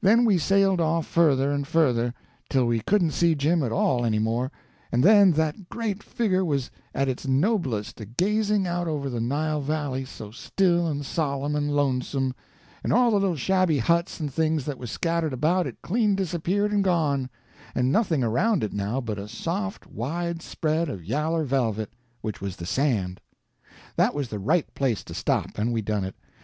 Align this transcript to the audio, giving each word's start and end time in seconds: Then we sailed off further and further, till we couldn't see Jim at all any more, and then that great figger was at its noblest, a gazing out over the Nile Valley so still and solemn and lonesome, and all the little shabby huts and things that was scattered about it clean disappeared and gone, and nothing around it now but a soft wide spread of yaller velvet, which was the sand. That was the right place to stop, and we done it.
Then 0.00 0.24
we 0.24 0.36
sailed 0.36 0.80
off 0.80 1.06
further 1.06 1.52
and 1.52 1.64
further, 1.64 2.12
till 2.48 2.66
we 2.66 2.80
couldn't 2.80 3.12
see 3.12 3.36
Jim 3.36 3.62
at 3.62 3.70
all 3.70 4.04
any 4.04 4.18
more, 4.18 4.50
and 4.90 5.00
then 5.04 5.30
that 5.34 5.68
great 5.68 6.02
figger 6.02 6.44
was 6.44 6.72
at 6.92 7.08
its 7.08 7.28
noblest, 7.28 8.00
a 8.00 8.04
gazing 8.04 8.66
out 8.66 8.88
over 8.88 9.08
the 9.08 9.20
Nile 9.20 9.60
Valley 9.60 10.04
so 10.04 10.32
still 10.32 10.88
and 10.88 11.06
solemn 11.06 11.54
and 11.54 11.70
lonesome, 11.70 12.34
and 12.82 12.92
all 12.92 13.12
the 13.12 13.18
little 13.20 13.36
shabby 13.36 13.78
huts 13.78 14.18
and 14.18 14.32
things 14.34 14.64
that 14.64 14.76
was 14.76 14.90
scattered 14.90 15.32
about 15.32 15.68
it 15.68 15.80
clean 15.82 16.16
disappeared 16.16 16.72
and 16.72 16.82
gone, 16.82 17.30
and 17.72 17.92
nothing 17.92 18.24
around 18.24 18.64
it 18.64 18.72
now 18.72 19.00
but 19.00 19.20
a 19.20 19.28
soft 19.28 19.86
wide 19.86 20.42
spread 20.42 20.88
of 20.88 21.04
yaller 21.04 21.44
velvet, 21.44 21.92
which 22.22 22.40
was 22.40 22.56
the 22.56 22.66
sand. 22.66 23.20
That 23.94 24.14
was 24.16 24.30
the 24.30 24.40
right 24.40 24.74
place 24.74 25.04
to 25.04 25.14
stop, 25.14 25.50
and 25.56 25.72
we 25.72 25.80
done 25.80 26.02
it. 26.02 26.16